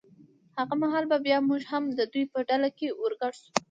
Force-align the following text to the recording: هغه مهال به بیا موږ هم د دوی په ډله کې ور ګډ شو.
هغه 0.57 0.73
مهال 0.81 1.05
به 1.11 1.17
بیا 1.25 1.37
موږ 1.49 1.61
هم 1.71 1.83
د 1.97 1.99
دوی 2.13 2.23
په 2.33 2.39
ډله 2.49 2.69
کې 2.77 2.87
ور 2.99 3.13
ګډ 3.21 3.33
شو. 3.41 3.51